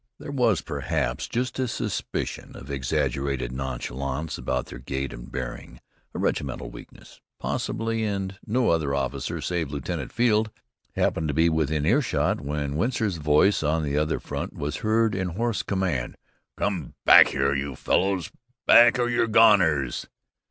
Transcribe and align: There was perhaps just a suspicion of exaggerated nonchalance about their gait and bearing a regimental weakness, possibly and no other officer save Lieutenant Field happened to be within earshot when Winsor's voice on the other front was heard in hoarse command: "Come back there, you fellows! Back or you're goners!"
There 0.17 0.31
was 0.31 0.61
perhaps 0.61 1.27
just 1.27 1.59
a 1.59 1.67
suspicion 1.67 2.55
of 2.55 2.71
exaggerated 2.71 3.51
nonchalance 3.51 4.35
about 4.35 4.65
their 4.65 4.79
gait 4.79 5.13
and 5.13 5.31
bearing 5.31 5.79
a 6.15 6.17
regimental 6.17 6.71
weakness, 6.71 7.21
possibly 7.39 8.03
and 8.03 8.39
no 8.43 8.71
other 8.71 8.95
officer 8.95 9.41
save 9.41 9.69
Lieutenant 9.69 10.11
Field 10.11 10.49
happened 10.95 11.27
to 11.27 11.35
be 11.35 11.49
within 11.49 11.85
earshot 11.85 12.41
when 12.41 12.77
Winsor's 12.77 13.17
voice 13.17 13.61
on 13.61 13.83
the 13.83 13.95
other 13.95 14.19
front 14.19 14.53
was 14.55 14.77
heard 14.77 15.13
in 15.13 15.27
hoarse 15.37 15.61
command: 15.61 16.15
"Come 16.57 16.95
back 17.05 17.29
there, 17.33 17.53
you 17.53 17.75
fellows! 17.75 18.31
Back 18.65 18.97
or 18.97 19.07
you're 19.07 19.27
goners!" 19.27 20.07